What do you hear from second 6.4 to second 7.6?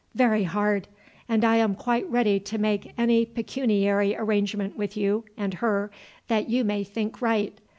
you may think right.